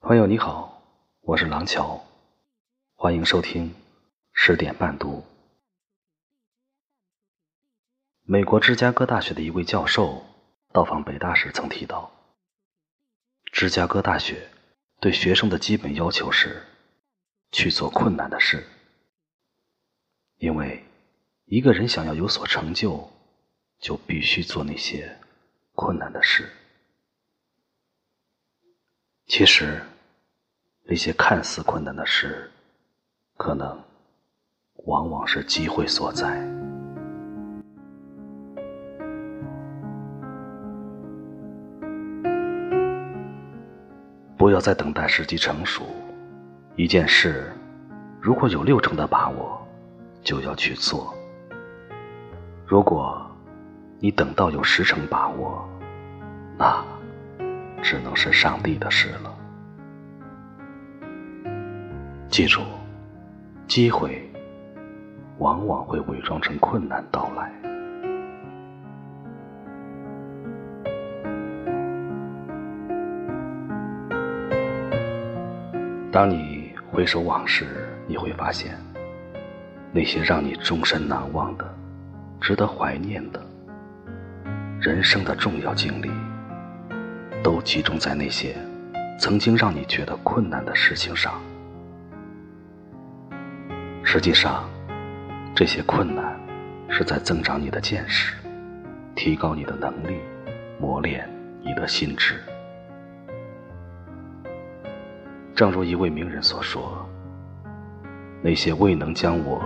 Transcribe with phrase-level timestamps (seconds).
[0.00, 0.80] 朋友你好，
[1.22, 2.00] 我是廊桥，
[2.94, 3.74] 欢迎收听
[4.32, 5.24] 十点半读。
[8.22, 10.24] 美国芝加哥大学的一位教授
[10.72, 12.12] 到访北大时曾提到，
[13.52, 14.48] 芝加哥大学
[15.00, 16.62] 对学生的基本要求是
[17.50, 18.64] 去做困难的事，
[20.36, 20.84] 因为
[21.44, 23.10] 一个人想要有所成就，
[23.80, 25.18] 就必须做那些
[25.74, 26.48] 困难的事。
[29.28, 29.80] 其实。
[30.90, 32.50] 那些看似困难的事，
[33.36, 33.78] 可能
[34.86, 36.42] 往往是机会所在。
[44.38, 45.84] 不要再等待时机成熟。
[46.74, 47.52] 一件事，
[48.18, 49.60] 如果有六成的把握，
[50.22, 51.12] 就要去做；
[52.66, 53.30] 如果
[54.00, 55.68] 你等到有十成把握，
[57.90, 59.34] 只能是上帝的事了。
[62.28, 62.60] 记住，
[63.66, 64.30] 机会
[65.38, 67.50] 往往会伪装成困难到来。
[76.12, 78.76] 当你回首往事，你会发现，
[79.92, 81.64] 那些让你终身难忘的、
[82.38, 83.40] 值得怀念的
[84.78, 86.10] 人生的重要经历，
[87.42, 88.54] 都集中在那些
[89.18, 91.40] 曾经让你觉得困难的事情上。
[94.02, 94.64] 实际上，
[95.54, 96.38] 这些困难
[96.88, 98.34] 是在增长你的见识，
[99.14, 100.18] 提高你的能力，
[100.80, 101.28] 磨练
[101.62, 102.42] 你的心智。
[105.54, 107.06] 正如一位名人所说
[108.40, 109.62] ：“那些未能将我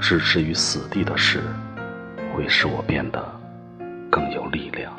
[0.00, 1.42] 置之于死地的事，
[2.34, 3.22] 会使我变得
[4.10, 4.92] 更有力量。”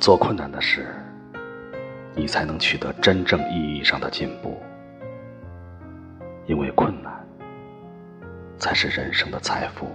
[0.00, 0.86] 做困难的事，
[2.14, 4.58] 你才能取得真正意义上的进步。
[6.46, 7.12] 因为困难，
[8.56, 9.94] 才是人生的财富。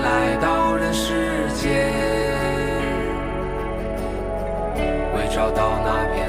[0.00, 1.92] 来到人世间，
[5.14, 6.28] 为找到那片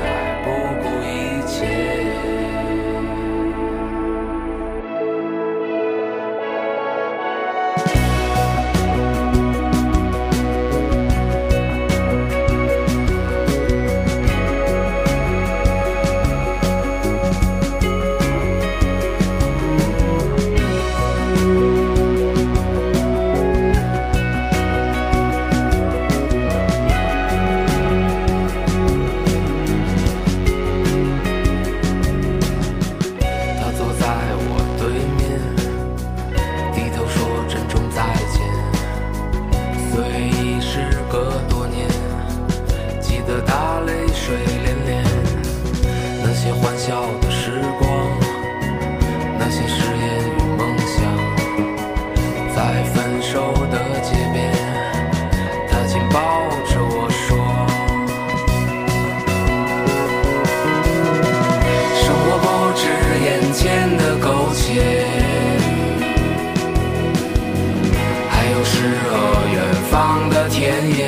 [70.50, 71.08] 田野，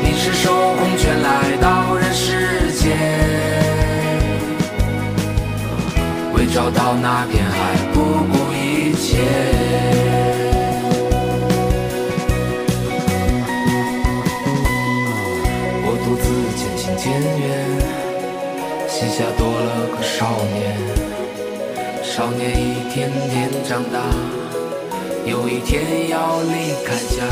[0.00, 2.96] 你赤手空拳来到人世间，
[6.34, 8.00] 为找到那片海不
[8.30, 9.18] 顾一切。
[15.84, 16.24] 我独自
[16.56, 17.42] 渐行渐远，
[18.88, 20.18] 膝下多了个少
[20.54, 20.60] 年，
[22.02, 23.98] 少年一天天长大。
[25.24, 27.24] 有一天要离开家。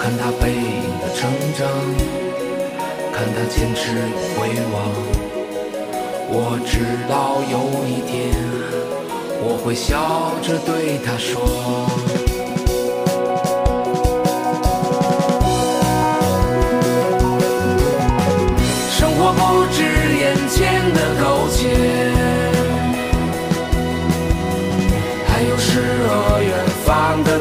[0.00, 1.28] 看他背影的成
[1.58, 1.66] 长，
[3.12, 4.76] 看他坚持与回望。
[6.30, 6.78] 我知
[7.08, 7.54] 道有
[7.84, 8.30] 一天，
[9.42, 11.42] 我会笑着对他说：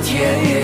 [0.01, 0.56] 天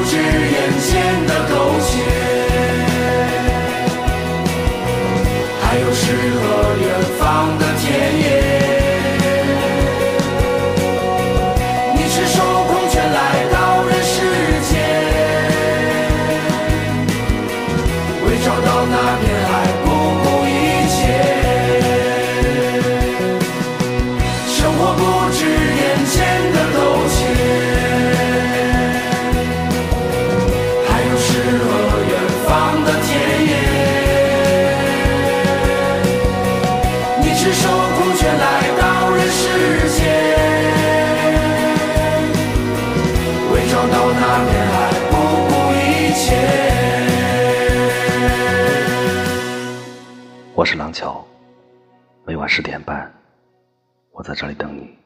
[0.00, 2.19] 不止眼前的苟且，
[50.54, 51.26] 我是廊桥，
[52.24, 53.12] 每晚十点半，
[54.12, 54.96] 我在这里等你。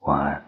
[0.00, 0.43] 晚安。